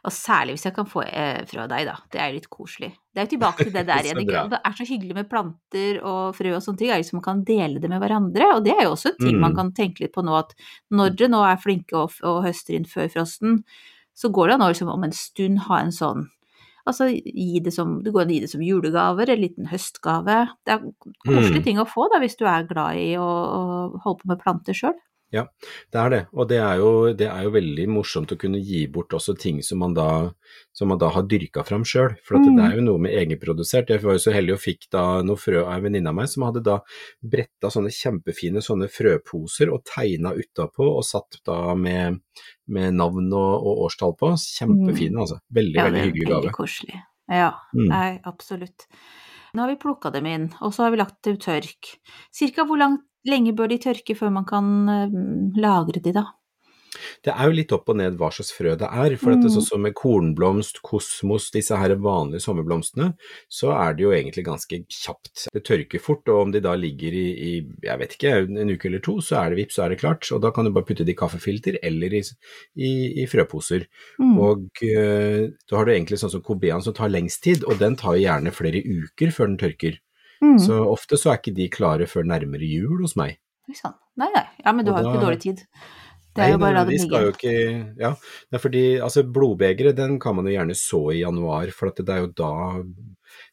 Og 0.04 0.10
særlig 0.10 0.56
hvis 0.56 0.64
jeg 0.66 0.74
kan 0.74 0.88
få 0.90 1.04
eh, 1.06 1.44
fra 1.46 1.68
deg, 1.70 1.84
da. 1.86 1.94
Det 2.10 2.18
er 2.24 2.32
litt 2.34 2.48
koselig. 2.50 2.88
Det 3.14 3.22
er 3.22 3.26
jo 3.28 3.32
tilbake 3.36 3.66
til 3.68 3.74
det 3.76 3.84
der 3.92 4.08
igjen. 4.08 4.22
Ikke? 4.24 4.44
Det 4.50 4.60
er 4.66 4.74
så 4.80 4.86
hyggelig 4.90 5.14
med 5.14 5.28
planter 5.30 6.00
og 6.02 6.34
frø 6.34 6.56
og 6.58 6.64
sånne 6.66 6.80
ting. 6.80 6.90
Er 6.90 6.98
liksom 7.04 7.20
man 7.20 7.26
kan 7.28 7.44
dele 7.46 7.78
det 7.84 7.90
med 7.92 8.02
hverandre. 8.02 8.48
Og 8.56 8.64
det 8.66 8.74
er 8.74 8.88
jo 8.88 8.96
også 8.96 9.12
en 9.12 9.20
ting 9.22 9.38
man 9.38 9.52
Mm. 9.54 9.58
kan 9.60 9.70
tenke 9.78 10.02
litt 10.02 10.14
på 10.16 10.24
nå, 10.26 10.34
at 10.40 10.56
når 10.90 11.14
dere 11.20 11.30
nå 11.30 11.44
er 11.46 11.62
flinke 11.62 11.94
og, 11.94 12.16
og 12.26 12.42
høster 12.48 12.74
inn 12.80 12.90
før 12.90 13.12
frosten, 13.14 13.60
så 14.18 14.32
går 14.34 14.48
det 14.50 14.56
an 14.58 14.66
å 14.66 14.72
liksom 14.74 14.90
om 14.90 15.04
en 15.06 15.14
stund 15.14 15.60
ha 15.70 15.80
en 15.86 15.94
sånn 15.94 16.26
Altså 16.88 17.08
gi 17.14 17.60
det 17.64 17.74
som 17.76 18.02
Det 18.04 18.12
går 18.14 18.22
an 18.24 18.32
å 18.32 18.34
gi 18.34 18.40
det 18.46 18.50
som 18.50 18.62
julegaver, 18.66 19.30
en 19.30 19.42
liten 19.42 19.68
høstgave. 19.70 20.50
Det 20.66 20.74
er 20.74 20.80
koselige 21.28 21.60
Mm. 21.62 21.64
ting 21.64 21.78
å 21.80 21.86
få 21.88 22.10
da, 22.12 22.20
hvis 22.20 22.38
du 22.38 22.46
er 22.46 22.66
glad 22.70 22.96
i 22.98 23.14
å, 23.22 23.30
holde 24.04 24.20
på 24.24 24.28
med 24.32 24.40
planter 24.42 24.74
sjøl. 24.74 24.98
Ja, 25.32 25.46
det 25.92 26.00
er 26.02 26.10
det. 26.12 26.20
Og 26.36 26.48
det 26.50 26.58
er, 26.60 26.76
jo, 26.82 27.14
det 27.16 27.28
er 27.32 27.44
jo 27.46 27.52
veldig 27.54 27.86
morsomt 27.88 28.32
å 28.34 28.38
kunne 28.38 28.60
gi 28.60 28.82
bort 28.92 29.14
også 29.16 29.32
ting 29.40 29.62
som 29.64 29.80
man 29.80 29.94
da, 29.96 30.08
som 30.76 30.90
man 30.92 31.00
da 31.00 31.08
har 31.16 31.24
dyrka 31.24 31.64
fram 31.64 31.86
sjøl. 31.88 32.18
For 32.28 32.36
at 32.36 32.42
Mm. 32.48 32.58
det 32.58 32.66
er 32.66 32.76
jo 32.76 32.82
noe 32.84 33.00
med 33.00 33.12
egenprodusert. 33.16 33.88
Jeg 33.94 34.02
var 34.04 34.18
jo 34.18 34.24
så 34.26 34.34
heldig 34.36 34.54
og 34.58 34.60
fikk 34.60 34.90
da 34.92 35.22
noe 35.24 35.40
frø 35.40 35.62
av 35.64 35.78
en 35.78 35.84
venninne 35.88 36.08
av 36.12 36.16
meg 36.16 36.28
som 36.28 36.44
hadde 36.44 36.64
da 36.68 36.80
bretta 37.24 37.72
sånne 37.72 37.94
kjempefine 37.96 38.60
sånne 38.66 38.90
frøposer 38.92 39.72
og 39.72 39.86
tegna 39.88 40.34
utapå 40.36 40.84
og 40.98 41.04
satt 41.08 41.40
da 41.48 41.76
med, 41.76 42.20
med 42.68 42.94
navn 43.00 43.32
og, 43.32 43.54
og 43.64 43.86
årstall 43.88 44.18
på. 44.20 44.34
Kjempefine, 44.36 45.16
altså. 45.24 45.40
Veldig, 45.54 45.76
Ja, 45.80 45.86
veldig 45.88 46.04
hyggelig 46.10 46.28
gave. 46.28 46.42
veldig 46.42 46.54
koselig. 46.60 47.02
Ja, 47.32 47.54
Mm. 47.74 47.88
nei, 47.88 48.20
absolutt. 48.26 48.88
Nå 49.56 49.62
har 49.64 49.68
vi 49.72 49.76
plukka 49.80 50.12
dem 50.12 50.26
inn, 50.26 50.50
og 50.62 50.74
så 50.74 50.84
har 50.84 50.92
vi 50.92 50.98
lagt 50.98 51.22
til 51.24 51.38
tørk. 51.38 51.96
Cirka 52.32 52.64
hvor 52.68 52.78
lang, 52.80 53.00
lenge 53.28 53.56
bør 53.58 53.72
de 53.72 53.82
tørke 53.82 54.16
før 54.18 54.32
man 54.34 54.46
kan 54.50 54.72
eh, 54.90 55.18
lagre 55.62 56.02
de, 56.02 56.14
da? 56.16 56.28
Det 57.24 57.32
er 57.32 57.48
jo 57.48 57.56
litt 57.56 57.72
opp 57.76 57.90
og 57.92 57.98
ned 57.98 58.18
hva 58.20 58.28
slags 58.34 58.52
frø 58.54 58.74
det 58.78 58.88
er. 58.88 59.16
For 59.18 59.32
er 59.32 59.38
Mm. 59.40 59.48
sånn 59.54 59.66
som 59.66 59.82
med 59.82 59.94
kornblomst, 59.96 60.82
kosmos, 60.84 61.50
disse 61.54 61.76
her 61.78 61.96
vanlige 61.96 62.44
sommerblomstene, 62.44 63.14
så 63.50 63.72
er 63.74 63.96
det 63.96 64.04
jo 64.04 64.12
egentlig 64.12 64.44
ganske 64.46 64.82
kjapt. 64.90 65.48
Det 65.54 65.64
tørker 65.64 66.00
fort, 66.04 66.28
og 66.28 66.42
om 66.42 66.52
de 66.52 66.60
da 66.60 66.76
ligger 66.76 67.14
i, 67.14 67.28
i 67.32 67.52
jeg 67.88 67.98
vet 68.02 68.18
ikke, 68.18 68.34
en 68.60 68.74
uke 68.74 68.90
eller 68.90 69.00
to, 69.00 69.20
så 69.22 69.40
er 69.40 69.50
det 69.50 69.62
vips, 69.62 69.76
så 69.80 69.86
er 69.86 69.90
det 69.90 70.02
klart. 70.04 70.28
Og 70.32 70.42
da 70.42 70.52
kan 70.52 70.66
du 70.66 70.72
bare 70.72 70.86
putte 70.86 71.06
det 71.06 71.16
i 71.16 71.20
kaffefilter 71.22 71.80
eller 71.82 72.14
i, 72.14 72.22
i, 72.76 72.92
i 73.24 73.26
frøposer. 73.26 73.88
Mm. 74.20 74.38
Og 74.38 74.68
eh, 74.84 75.50
da 75.70 75.78
har 75.78 75.86
du 75.86 75.96
egentlig 75.96 76.20
sånn 76.22 76.36
som 76.36 76.44
kobean 76.46 76.84
som 76.84 76.94
tar 76.94 77.10
lengst 77.10 77.44
tid, 77.44 77.64
og 77.66 77.80
den 77.80 77.96
tar 77.96 78.18
jo 78.18 78.26
gjerne 78.28 78.52
flere 78.52 78.84
uker 78.84 79.32
før 79.32 79.48
den 79.54 79.62
tørker. 79.62 80.02
Mm. 80.42 80.58
Så 80.62 80.78
ofte 80.90 81.20
så 81.20 81.32
er 81.32 81.42
ikke 81.42 81.56
de 81.58 81.70
klare 81.72 82.08
før 82.10 82.26
nærmere 82.28 82.68
jul 82.68 83.04
hos 83.04 83.18
meg. 83.20 83.38
Oi 83.70 83.78
sann. 83.78 83.98
Nei, 84.20 84.30
nei. 84.34 84.46
Ja, 84.64 84.74
men 84.74 84.86
du 84.86 84.92
Og 84.92 84.98
har 84.98 85.06
jo 85.06 85.14
ikke 85.14 85.26
dårlig 85.26 85.44
tid. 85.44 85.66
Det 86.32 86.46
er 86.46 86.54
jo 86.54 86.60
bare 86.62 86.72
å 86.72 86.80
la 86.80 86.84
de 86.88 86.96
dem 86.96 87.02
skal 87.04 87.26
jo 87.26 87.32
ligge. 87.34 87.54
Ja, 88.00 88.12
det 88.48 88.58
er 88.58 88.64
fordi 88.64 88.84
altså 89.04 89.24
blodbegeret 89.28 89.98
den 89.98 90.16
kan 90.24 90.38
man 90.38 90.48
jo 90.48 90.54
gjerne 90.54 90.78
så 90.80 91.02
i 91.12 91.22
januar, 91.22 91.74
for 91.76 91.92
at 91.92 92.00
det 92.00 92.14
er 92.14 92.22
jo 92.24 92.30
da 92.40 92.52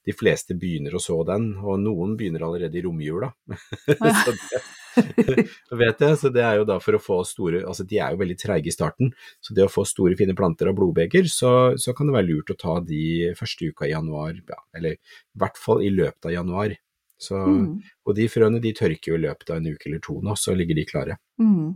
de 0.07 0.14
fleste 0.14 0.54
begynner 0.59 0.95
å 0.95 1.02
så 1.02 1.18
den, 1.26 1.50
og 1.59 1.80
noen 1.83 2.14
begynner 2.18 2.47
allerede 2.47 2.78
i 2.78 2.85
romjula. 2.87 3.33
ja. 3.50 4.12
så 4.23 4.35
det 4.35 4.62
vet 5.83 6.02
jeg, 6.05 6.19
så 6.21 6.33
det 6.35 6.43
er 6.45 6.61
jo 6.61 6.67
da 6.69 6.78
for 6.83 6.99
å 6.99 7.02
få 7.02 7.21
store 7.26 7.62
Altså 7.69 7.87
de 7.88 8.00
er 8.02 8.14
jo 8.14 8.21
veldig 8.23 8.37
treige 8.40 8.71
i 8.71 8.75
starten, 8.75 9.12
så 9.45 9.57
det 9.57 9.67
å 9.67 9.73
få 9.73 9.85
store 9.88 10.19
fine 10.19 10.37
planter 10.38 10.71
av 10.71 10.76
blodbeger, 10.78 11.28
så, 11.33 11.52
så 11.81 11.95
kan 11.97 12.09
det 12.09 12.17
være 12.19 12.31
lurt 12.31 12.52
å 12.55 12.59
ta 12.59 12.78
de 12.85 13.33
første 13.38 13.71
uka 13.71 13.88
i 13.88 13.95
januar, 13.95 14.37
ja, 14.38 14.61
eller 14.78 14.99
i 14.99 15.43
hvert 15.43 15.59
fall 15.61 15.85
i 15.87 15.93
løpet 15.95 16.31
av 16.31 16.37
januar. 16.40 16.76
Så, 17.19 17.35
Mm. 17.35 17.83
Og 18.07 18.14
de 18.14 18.28
frøene 18.31 18.61
de 18.62 18.73
tørker 18.73 19.12
jo 19.12 19.19
i 19.19 19.25
løpet 19.26 19.50
av 19.50 19.59
en 19.59 19.67
uke 19.73 19.90
eller 19.90 20.00
to 20.05 20.21
nå, 20.23 20.37
så 20.38 20.55
ligger 20.55 20.78
de 20.78 20.87
klare. 20.87 21.19
Mm. 21.43 21.75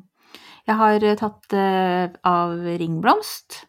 Jeg 0.69 0.79
har 0.79 1.05
eh, 1.05 1.19
tatt 1.19 1.57
uh, 1.59 2.15
av 2.29 2.55
ringblomst, 2.79 3.65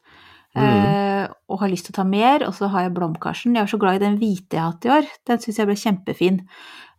eh, 0.55 1.25
og 1.49 1.61
har 1.63 1.71
lyst 1.71 1.89
til 1.89 1.95
å 1.95 1.99
ta 2.01 2.05
mer, 2.07 2.45
og 2.47 2.53
så 2.57 2.69
har 2.71 2.85
jeg 2.85 2.95
blomkarsen. 2.97 3.57
Jeg 3.57 3.65
var 3.65 3.73
så 3.73 3.81
glad 3.81 3.97
i 3.97 4.03
den 4.05 4.19
hvite 4.21 4.57
jeg 4.57 4.61
har 4.61 4.75
hatt 4.75 4.87
i 4.87 4.93
år, 4.99 5.09
den 5.29 5.41
syns 5.43 5.59
jeg 5.59 5.69
ble 5.69 5.79
kjempefin. 5.79 6.39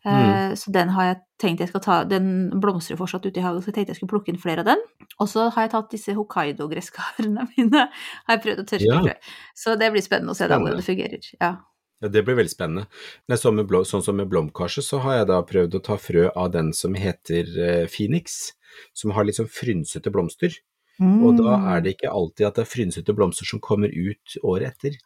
Eh, 0.05 0.55
Så 0.55 0.71
den 0.73 0.89
har 0.93 1.05
jeg 1.07 1.21
tenkt 1.41 1.61
jeg 1.61 1.69
skal 1.71 1.81
ta, 1.81 1.95
den 2.05 2.51
blomstrer 2.61 2.97
fortsatt 3.01 3.25
ute 3.27 3.41
i 3.41 3.45
hagen, 3.45 3.63
så 3.63 3.71
jeg 3.71 3.75
tenkte 3.79 3.95
jeg 3.95 4.01
skulle 4.01 4.13
plukke 4.15 4.33
inn 4.33 4.41
flere 4.41 4.61
av 4.61 4.67
den. 4.73 4.83
Og 5.19 5.29
så 5.29 5.49
har 5.51 5.63
jeg 5.67 5.73
tatt 5.73 5.91
disse 5.91 6.15
Hokkaido-gresskarene 6.17 7.47
mine, 7.57 7.87
har 8.27 8.37
jeg 8.37 8.43
prøvd 8.45 8.65
å 8.65 8.67
tørke 8.69 8.99
Ja. 9.09 9.15
Så 9.57 9.79
det 9.81 9.93
blir 9.95 10.05
spennende 10.05 10.35
å 10.35 10.39
se 10.39 10.49
hvordan 10.49 10.77
det 10.77 10.85
fungerer. 10.87 11.31
Ja. 11.41 11.55
Ja, 12.03 12.09
det 12.13 12.25
blir 12.27 12.37
veldig 12.37 12.53
spennende. 12.53 12.87
Men 13.31 13.39
sånn, 13.41 13.57
med 13.57 13.71
sånn 13.89 14.03
som 14.05 14.17
med 14.19 14.29
blomkarse, 14.29 14.83
så 14.85 14.99
har 15.01 15.21
jeg 15.23 15.29
da 15.31 15.41
prøvd 15.47 15.79
å 15.79 15.83
ta 15.87 15.97
frø 15.97 16.29
av 16.37 16.51
den 16.53 16.73
som 16.77 16.95
heter 16.99 17.49
eh, 17.65 17.87
Phoenix, 17.89 18.53
som 18.93 19.15
har 19.17 19.25
litt 19.25 19.39
sånn 19.39 19.49
frynsete 19.49 20.11
blomster. 20.13 20.53
Og 21.01 21.39
da 21.41 21.57
er 21.75 21.81
det 21.83 21.97
ikke 21.97 22.11
alltid 22.13 22.47
at 22.47 22.55
det 22.55 22.63
er 22.63 22.71
frynsete 22.71 23.15
blomster 23.17 23.49
som 23.49 23.59
kommer 23.59 23.91
ut 23.91 24.37
året 24.47 24.77
etter. 24.77 24.99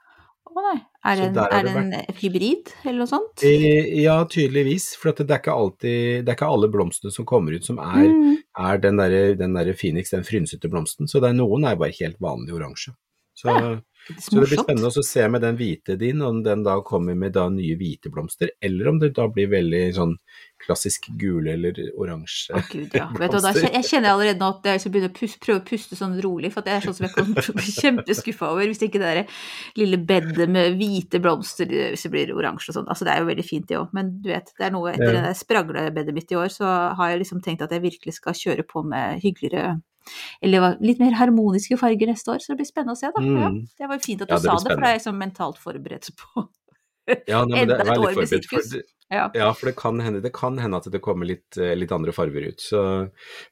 Å 0.49 0.63
nei. 0.65 0.79
Er 1.09 1.17
det 1.21 1.27
en, 1.29 1.37
er 1.39 1.65
det 1.67 1.73
en 1.77 2.15
hybrid, 2.19 2.71
eller 2.85 2.99
noe 3.03 3.11
sånt? 3.11 3.43
Eh, 3.47 4.01
Ja, 4.03 4.17
tydeligvis. 4.25 4.91
For 4.99 5.11
at 5.13 5.21
det 5.23 5.31
er 5.31 5.41
ikke 5.43 5.55
alltid 5.55 6.25
Det 6.25 6.33
er 6.33 6.37
ikke 6.39 6.49
alle 6.53 6.69
blomstene 6.73 7.13
som 7.15 7.27
kommer 7.29 7.55
ut 7.55 7.65
som 7.65 7.79
er, 7.79 8.09
Mm. 8.09 8.37
er 8.59 8.79
den 8.79 8.97
derre 8.97 9.37
der 9.37 9.73
Phoenix, 9.75 10.11
den 10.11 10.25
frynsete 10.25 10.69
blomsten. 10.71 11.07
Så 11.09 11.21
er 11.25 11.33
noen 11.37 11.65
er 11.69 11.77
bare 11.77 11.93
helt 12.01 12.19
vanlig 12.19 12.53
oransje. 12.57 12.95
Så, 13.37 13.47
Ja, 13.49 13.77
så 14.19 14.41
det 14.41 14.47
blir 14.49 14.63
spennende 14.63 14.89
å 14.89 15.05
se 15.05 15.25
med 15.29 15.43
den 15.45 15.57
hvite 15.59 15.97
din, 16.01 16.23
om 16.25 16.43
den 16.45 16.63
da 16.65 16.79
kommer 16.87 17.17
med 17.19 17.35
da 17.37 17.49
nye 17.53 17.77
hvite 17.77 18.13
blomster, 18.13 18.53
eller 18.65 18.89
om 18.89 19.01
det 19.03 19.11
da 19.17 19.27
blir 19.33 19.51
veldig 19.53 19.83
sånn 19.97 20.15
klassisk 20.59 21.07
gule 21.21 21.53
eller 21.53 21.77
oransje. 21.95 22.55
oh, 22.57 22.65
gud, 22.73 22.95
ja. 22.97 23.07
Vet 23.19 23.35
du, 23.35 23.39
da, 23.45 23.53
jeg 23.53 23.85
kjenner 23.87 24.15
allerede 24.15 24.41
nå 24.41 24.49
at 24.57 24.67
jeg 24.73 24.83
skal 24.83 24.95
begynne 24.95 25.11
å 25.13 25.17
puste, 25.19 25.41
prøve 25.45 25.61
å 25.61 25.67
puste 25.69 25.99
sånn 25.99 26.17
rolig, 26.25 26.51
for 26.55 26.67
det 26.67 26.75
er 26.75 26.87
sånn 26.87 26.97
som 26.99 27.07
jeg 27.07 27.15
kan 27.15 27.59
bli 27.61 27.75
kjempeskuffa 27.83 28.51
over 28.55 28.71
hvis 28.71 28.83
ikke 28.89 29.03
det 29.03 29.13
der 29.13 29.43
lille 29.79 30.01
bedet 30.09 30.49
med 30.51 30.79
hvite 30.81 31.23
blomster 31.23 31.71
hvis 31.71 32.07
det 32.09 32.13
blir 32.15 32.33
oransje 32.35 32.73
og 32.73 32.81
sånn. 32.81 32.89
Altså 32.91 33.07
det 33.07 33.15
er 33.15 33.23
jo 33.23 33.31
veldig 33.31 33.47
fint 33.47 33.69
det 33.71 33.79
òg, 33.79 33.93
men 33.97 34.17
du 34.25 34.33
vet, 34.33 34.51
det 34.59 34.67
er 34.67 34.75
noe 34.75 34.95
etter 34.95 35.15
Ja. 35.15 35.27
det 35.29 35.37
spraglebedet 35.39 36.17
mitt 36.17 36.33
i 36.35 36.41
år, 36.41 36.51
så 36.53 36.73
har 36.99 37.13
jeg 37.13 37.23
liksom 37.23 37.45
tenkt 37.45 37.63
at 37.63 37.75
jeg 37.75 37.85
virkelig 37.85 38.19
skal 38.19 38.37
kjøre 38.37 38.67
på 38.67 38.83
med 38.89 39.23
hyggeligere 39.23 39.79
eller 40.43 40.77
litt 40.81 40.99
mer 41.01 41.13
harmoniske 41.19 41.79
farger 41.81 42.07
neste 42.13 42.33
år, 42.35 42.39
så 42.45 42.53
det 42.55 42.59
blir 42.63 42.71
spennende 42.71 42.95
å 42.95 43.01
se, 43.01 43.11
da. 43.15 43.23
Ja, 43.23 43.49
Mm. 43.49 43.69
det 43.79 43.89
var 43.89 43.97
jo 43.99 44.05
fint 44.05 44.23
at 44.23 44.29
du 44.29 44.35
Ja, 44.35 44.39
sa 44.39 44.57
det, 44.59 44.73
for 44.73 44.81
da 44.81 44.87
er 44.87 44.95
jeg 44.97 45.01
liksom 45.01 45.19
mentalt 45.19 45.59
forberedt 45.59 46.11
på 46.17 46.49
Ja, 47.27 47.45
nei, 47.45 47.65
men 47.65 47.69
det, 47.69 47.81
enda 47.81 47.93
et 47.95 47.99
år 48.05 48.17
med 48.17 48.29
sirkus. 48.29 48.75
Ja. 49.11 49.31
Ja, 49.33 49.53
for 49.57 49.71
det 49.71 49.77
kan 49.81 50.01
hende, 50.05 50.21
det 50.21 50.33
kan 50.37 50.59
hende 50.61 50.77
at 50.77 50.89
det 50.93 51.01
kommer 51.01 51.25
litt, 51.25 51.57
eh, 51.57 51.73
litt 51.77 51.93
andre 51.97 52.13
farger 52.13 52.45
ut. 52.51 52.61
Så, 52.61 52.83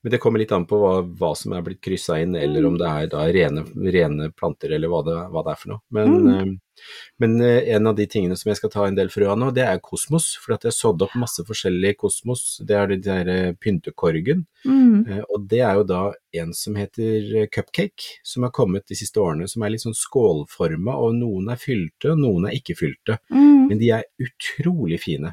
men 0.03 0.13
det 0.13 0.19
kommer 0.21 0.39
litt 0.43 0.53
an 0.53 0.67
på 0.69 0.77
hva, 0.83 0.99
hva 1.17 1.31
som 1.37 1.55
er 1.57 1.63
blitt 1.65 1.81
kryssa 1.81 2.19
inn, 2.21 2.35
eller 2.37 2.61
Mm. 2.61 2.67
om 2.69 2.77
det 2.79 2.87
er 2.91 3.07
da 3.15 3.25
rene, 3.33 3.65
rene 3.93 4.31
planter, 4.37 4.73
eller 4.77 4.89
hva 4.93 5.01
det, 5.07 5.17
hva 5.33 5.43
det 5.47 5.53
er 5.55 5.61
for 5.63 5.69
noe. 5.73 5.81
Men, 5.91 6.13
Mm. 6.13 6.29
eh, 6.35 6.83
men 7.19 7.41
eh, 7.41 7.75
en 7.75 7.87
av 7.87 7.97
de 7.97 8.07
tingene 8.07 8.37
som 8.37 8.51
jeg 8.51 8.59
skal 8.59 8.71
ta 8.71 8.85
en 8.85 8.95
del 8.95 9.09
frø 9.09 9.31
av 9.33 9.39
nå, 9.39 9.49
det 9.55 9.65
er 9.65 9.79
kosmos. 9.81 10.37
For 10.45 10.53
at 10.59 10.63
jeg 10.69 10.73
sådde 10.77 11.09
opp 11.09 11.15
masse 11.17 11.41
forskjellig 11.43 11.97
kosmos. 11.97 12.61
Det 12.61 12.77
er 12.77 12.87
den 12.89 13.01
der 13.01 13.55
pyntekorgen. 13.55 14.45
Mm. 14.67 15.25
Og 15.33 15.49
det 15.49 15.61
er 15.61 15.75
jo 15.81 15.85
da 15.85 16.13
en 16.35 16.53
som 16.53 16.75
heter 16.75 17.49
cupcake, 17.49 18.21
som 18.23 18.43
har 18.43 18.51
kommet 18.51 18.87
de 18.87 18.95
siste 18.95 19.17
årene, 19.17 19.49
som 19.49 19.63
er 19.63 19.71
litt 19.71 19.81
sånn 19.87 19.97
skålforma, 19.97 20.93
og 21.01 21.15
noen 21.15 21.49
er 21.51 21.57
fylte, 21.57 22.13
og 22.13 22.19
noen 22.19 22.47
er 22.51 22.61
ikke 22.61 22.77
fylte. 22.77 23.19
Mm. 23.33 23.69
Men 23.71 23.79
de 23.79 23.91
er 23.91 24.05
utrolig 24.21 25.01
fine. 25.01 25.33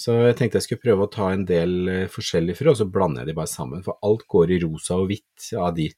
Så 0.00 0.14
jeg 0.16 0.36
tenkte 0.38 0.56
jeg 0.60 0.64
skulle 0.68 0.84
prøve 0.86 1.04
å 1.06 1.10
ta 1.12 1.26
en 1.34 1.42
del 1.48 1.74
eh, 1.92 2.04
forskjellige 2.08 2.56
frø, 2.62 2.72
og 2.72 2.78
så 2.80 2.86
blander 2.88 3.24
jeg 3.26 3.32
de 3.34 3.38
bare 3.40 3.50
sammen, 3.52 3.82
for 3.84 3.98
alt 4.06 4.24
går 4.32 4.54
i 4.56 4.60
rosa 4.62 4.96
og 4.96 5.10
hvitt 5.10 5.50
av 5.60 5.74
de. 5.76 5.90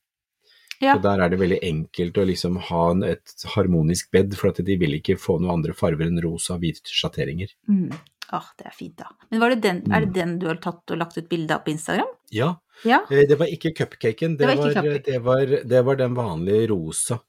Ja. 0.83 0.97
Så 0.97 1.03
der 1.05 1.21
er 1.23 1.31
det 1.31 1.39
veldig 1.39 1.61
enkelt 1.63 2.17
å 2.19 2.25
liksom 2.27 2.57
ha 2.73 2.87
et 3.07 3.45
harmonisk 3.55 4.09
bed, 4.11 4.35
for 4.35 4.51
at 4.51 4.59
de 4.67 4.75
vil 4.81 4.97
ikke 4.99 5.15
få 5.23 5.37
noen 5.39 5.61
andre 5.61 5.77
farger 5.79 6.09
enn 6.11 6.19
rosa 6.25 6.57
og 6.57 6.65
hvite 6.65 6.91
sjatteringer. 6.91 7.53
Mm. 7.71 7.93
Ah, 8.35 8.49
det 8.59 8.67
er 8.67 8.75
fint, 8.75 8.97
da. 8.99 9.11
Men 9.31 9.43
var 9.45 9.53
det 9.53 9.61
den, 9.63 9.83
er 9.93 10.01
Mm. 10.01 10.07
det 10.09 10.15
den 10.19 10.39
du 10.41 10.47
har 10.49 10.57
tatt 10.57 10.91
og 10.91 10.99
lagt 10.99 11.19
ut 11.19 11.29
bilde 11.29 11.55
av 11.55 11.63
på 11.63 11.71
Instagram? 11.77 12.11
Ja, 12.33 12.57
Ja. 12.83 13.03
eh, 13.11 13.27
det 13.29 13.39
var 13.39 13.47
ikke 13.47 13.71
cupcaken, 13.77 14.39
det, 14.39 14.47
Det 14.49 15.05
det, 15.05 15.19
var, 15.23 15.47
det 15.47 15.85
var 15.85 15.97
den 15.97 16.15
vanlige 16.15 16.71
rosa. 16.71 17.21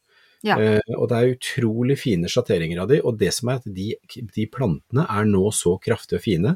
Ja. 0.43 0.57
Eh, 0.59 0.81
og 0.97 1.07
det 1.07 1.17
er 1.21 1.33
utrolig 1.38 1.95
fine 2.01 2.27
sjatteringer 2.27 2.81
av 2.83 2.89
de, 2.91 2.97
og 3.07 3.15
det 3.17 3.29
som 3.31 3.47
er 3.53 3.62
at 3.62 3.67
de, 3.77 3.93
de 4.35 4.45
plantene 4.51 5.05
er 5.07 5.23
nå 5.29 5.45
så 5.55 5.77
kraftige 5.79 6.19
og 6.19 6.25
fine. 6.25 6.51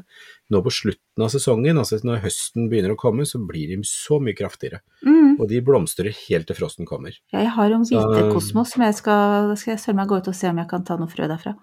Nå 0.52 0.60
på 0.64 0.72
slutten 0.72 1.24
av 1.24 1.30
sesongen, 1.32 1.80
altså 1.80 1.96
når 2.04 2.20
høsten 2.26 2.68
begynner 2.68 2.92
å 2.92 3.00
komme, 3.00 3.24
så 3.28 3.40
blir 3.40 3.72
de 3.72 3.80
så 3.88 4.20
mye 4.20 4.36
kraftigere. 4.36 4.82
Mm. 5.06 5.38
Og 5.40 5.46
de 5.48 5.62
blomstrer 5.64 6.12
helt 6.28 6.46
til 6.50 6.58
frosten 6.60 6.88
kommer. 6.88 7.16
Ja, 7.32 7.40
jeg 7.46 7.54
har 7.56 7.70
en 7.72 7.84
hvite 7.88 8.02
Så- 8.20 8.32
kosmos 8.36 8.72
som 8.74 8.82
jeg 8.84 8.94
skal, 9.00 9.56
skal 9.56 9.72
jeg 9.74 9.80
søren 9.86 9.96
meg 10.02 10.08
gå 10.08 10.18
ut 10.20 10.28
og 10.28 10.34
se 10.36 10.48
om 10.52 10.58
jeg 10.60 10.68
kan 10.68 10.84
ta 10.84 10.96
noe 11.00 11.08
frø 11.08 11.28
derfra. 11.28 11.56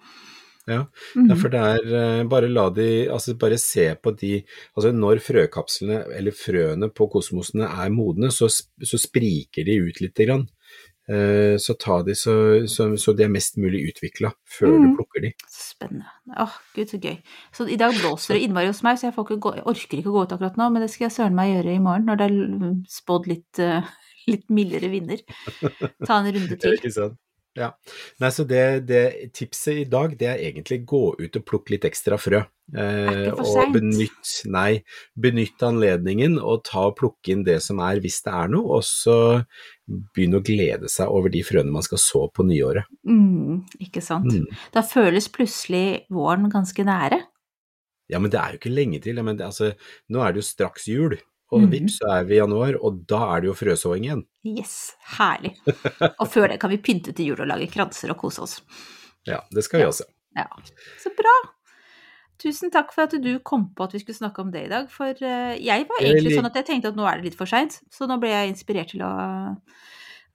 Ja, 0.67 0.87
Mm. 1.15 1.29
-hmm. 1.29 1.37
for 1.41 1.49
det 1.49 1.59
er 1.59 1.93
eh, 1.93 2.23
bare 2.23 2.47
la 2.49 2.69
de 2.71 3.07
Altså 3.07 3.37
bare 3.37 3.55
se 3.57 3.95
på 4.01 4.17
de 4.17 4.43
Altså 4.75 4.91
når 4.91 5.19
frøkapslene 5.21 6.05
eller 6.17 6.31
frøene 6.31 6.89
på 6.89 7.07
kosmosene 7.11 7.65
er 7.85 7.89
modne, 7.91 8.31
så, 8.31 8.47
så 8.49 8.97
spriker 8.97 9.63
de 9.63 9.77
ut 9.77 10.01
lite 10.01 10.25
grann. 10.25 10.47
Eh, 11.07 11.57
Så 11.61 11.75
ta 11.77 11.99
de 12.03 12.15
så, 12.17 12.33
så, 12.67 12.87
så 12.97 13.13
de 13.15 13.23
er 13.27 13.29
mest 13.29 13.57
mulig 13.61 13.83
utvikla 13.91 14.31
før 14.45 14.71
Mm. 14.73 14.85
du 14.85 14.95
plukker 14.97 15.21
de. 15.21 15.33
Spennende. 15.51 16.05
Åh, 16.37 16.55
gud 16.75 16.89
så 16.89 16.97
gøy. 17.01 17.17
Så 17.53 17.67
i 17.69 17.77
dag 17.77 17.93
blåser 17.93 18.33
det 18.35 18.41
innmari 18.47 18.67
hos 18.71 18.81
meg, 18.83 18.97
så 18.97 19.07
jeg, 19.07 19.13
får 19.15 19.27
ikke 19.29 19.39
gå, 19.45 19.53
jeg 19.59 19.65
orker 19.69 19.99
ikke 20.01 20.15
gå 20.15 20.23
ut 20.25 20.33
akkurat 20.33 20.57
nå, 20.57 20.69
men 20.73 20.81
det 20.81 20.89
skal 20.89 21.05
jeg 21.09 21.15
søren 21.19 21.35
meg 21.37 21.51
gjøre 21.53 21.75
i 21.75 21.83
morgen 21.85 22.05
når 22.09 22.17
det 22.23 22.29
er 22.31 22.73
spådd 22.89 23.27
litt, 23.29 23.59
eh, 23.61 23.83
litt 24.33 24.49
mildere 24.49 24.89
vinder. 24.89 25.21
Ta 26.05 26.17
en 26.23 26.31
runde 26.33 26.57
til. 26.61 27.15
Ja. 27.55 27.69
Nei, 28.19 28.31
så 28.35 28.43
det, 28.47 28.63
det 28.89 29.03
tipset 29.35 29.85
i 29.85 29.87
dag, 29.87 30.17
det 30.19 30.27
er 30.27 30.43
egentlig 30.43 30.81
gå 30.87 31.05
ut 31.15 31.39
og 31.39 31.45
plukke 31.47 31.75
litt 31.75 31.87
ekstra 31.87 32.17
frø. 32.19 32.41
Eh, 32.73 33.27
ikke 33.29 33.35
for 33.37 33.43
og 33.43 33.51
sent. 33.53 33.75
benytt, 33.77 34.31
nei, 34.51 34.71
benytt 35.21 35.63
anledningen 35.63 36.39
og 36.41 36.65
ta 36.67 36.87
og 36.89 36.97
plukke 36.99 37.31
inn 37.31 37.45
det 37.47 37.59
som 37.63 37.79
er 37.85 38.01
hvis 38.03 38.19
det 38.25 38.33
er 38.33 38.51
noe, 38.51 38.79
og 38.79 38.83
så 38.87 39.17
begynne 39.85 40.41
å 40.41 40.45
glede 40.45 40.89
seg 40.91 41.13
over 41.13 41.31
de 41.31 41.45
frøene 41.45 41.71
man 41.71 41.85
skal 41.85 42.01
så 42.01 42.25
på 42.33 42.43
nyåret. 42.47 42.89
Mm, 43.07 43.63
ikke 43.85 44.03
sant. 44.03 44.33
Mm. 44.33 44.49
Da 44.75 44.83
føles 44.85 45.29
plutselig 45.31 46.05
våren 46.13 46.49
ganske 46.51 46.87
nære. 46.87 47.21
Ja, 48.11 48.19
men 48.21 48.33
det 48.33 48.41
er 48.41 48.53
jo 48.53 48.59
ikke 48.59 48.73
lenge 48.73 48.99
til. 49.01 49.21
Men 49.25 49.39
det, 49.39 49.47
altså, 49.47 49.71
nå 50.11 50.21
er 50.21 50.33
det 50.33 50.43
jo 50.43 50.49
straks 50.49 50.89
jul, 50.91 51.15
og 51.53 51.61
mm. 51.61 51.69
vips 51.71 51.99
så 52.01 52.09
er 52.17 52.25
vi 52.25 52.37
i 52.37 52.39
januar, 52.39 52.77
og 52.81 53.03
da 53.09 53.21
er 53.35 53.43
det 53.43 53.51
jo 53.51 53.57
frøsåing 53.57 54.07
igjen. 54.07 54.23
Yes, 54.47 54.95
herlig. 55.17 55.53
Og 56.21 56.27
før 56.31 56.49
det 56.51 56.59
kan 56.61 56.73
vi 56.73 56.81
pynte 56.81 57.13
til 57.15 57.31
jul 57.31 57.43
og 57.45 57.51
lage 57.51 57.69
kranser 57.71 58.13
og 58.13 58.19
kose 58.21 58.41
oss. 58.45 58.55
Ja, 59.29 59.43
det 59.53 59.65
skal 59.65 59.81
vi 59.81 59.85
Ja. 59.85 59.91
også. 59.93 60.07
Ja, 60.35 60.47
så 61.01 61.11
bra. 61.15 61.35
Tusen 62.41 62.71
takk 62.71 62.91
for 62.91 63.05
at 63.05 63.13
du 63.23 63.39
kom 63.39 63.69
på 63.75 63.85
at 63.85 63.93
vi 63.95 64.01
skulle 64.01 64.17
snakke 64.17 64.41
om 64.43 64.51
det 64.51 64.65
i 64.65 64.71
dag, 64.71 64.89
for 64.91 65.07
eh, 65.07 65.55
jeg 65.63 65.85
var 65.87 66.01
egentlig 66.03 66.35
sånn 66.35 66.49
at 66.49 66.57
jeg 66.59 66.67
tenkte 66.67 66.91
at 66.91 66.97
nå 66.97 67.05
er 67.07 67.21
det 67.21 67.29
litt 67.29 67.39
for 67.39 67.47
seint, 67.47 67.79
så 67.93 68.09
nå 68.09 68.17
ble 68.19 68.33
jeg 68.33 68.51
inspirert 68.51 68.91
til 68.91 69.05
å 69.07 69.13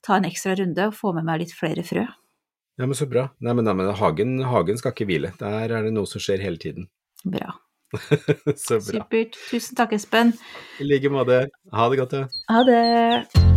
ta 0.01 0.17
en 0.17 0.25
ekstra 0.25 0.57
runde 0.57 0.89
og 0.89 0.97
få 0.97 1.13
med 1.13 1.29
meg 1.29 1.43
litt 1.43 1.53
flere 1.53 1.85
frø. 1.85 2.07
Ja, 2.81 2.87
men 2.87 2.97
så 2.97 3.05
bra. 3.05 3.27
Nei, 3.45 3.53
men, 3.53 3.67
nei, 3.69 3.75
men 3.77 3.93
hagen, 3.99 4.39
hagen 4.49 4.79
skal 4.81 4.95
ikke 4.95 5.11
hvile. 5.11 5.35
Der 5.43 5.69
er 5.69 5.85
det 5.85 5.93
noe 5.93 6.09
som 6.09 6.23
skjer 6.23 6.41
hele 6.41 6.57
tiden. 6.57 6.89
Bra. 7.29 7.53
så 8.57 8.75
bra. 8.75 8.81
Supert. 8.81 9.37
Tusen 9.51 9.77
takk, 9.77 9.93
Espen. 9.99 10.35
I 10.79 10.87
like 10.87 11.11
måte. 11.11 11.47
Ha 11.73 11.91
det 11.91 12.03
godt, 12.03 12.13
ja. 12.13 12.27
Ha 12.51 12.63
det. 12.69 13.51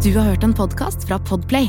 Du 0.00 0.16
har 0.16 0.24
hørt 0.24 0.44
en 0.44 0.54
podkast 0.54 1.04
fra 1.08 1.18
Podplay. 1.18 1.68